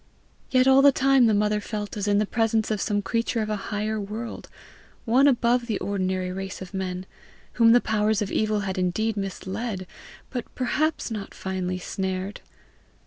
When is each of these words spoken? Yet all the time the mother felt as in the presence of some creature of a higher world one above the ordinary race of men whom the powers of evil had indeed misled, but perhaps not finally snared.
Yet 0.49 0.67
all 0.67 0.81
the 0.81 0.91
time 0.91 1.27
the 1.27 1.33
mother 1.35 1.59
felt 1.61 1.95
as 1.95 2.07
in 2.07 2.17
the 2.17 2.25
presence 2.25 2.71
of 2.71 2.81
some 2.81 3.03
creature 3.03 3.43
of 3.43 3.51
a 3.51 3.55
higher 3.69 3.99
world 4.01 4.49
one 5.05 5.27
above 5.27 5.67
the 5.67 5.77
ordinary 5.77 6.31
race 6.31 6.59
of 6.59 6.73
men 6.73 7.05
whom 7.53 7.71
the 7.71 7.81
powers 7.81 8.19
of 8.19 8.31
evil 8.31 8.61
had 8.61 8.79
indeed 8.79 9.15
misled, 9.15 9.85
but 10.31 10.45
perhaps 10.55 11.11
not 11.11 11.35
finally 11.35 11.77
snared. 11.77 12.41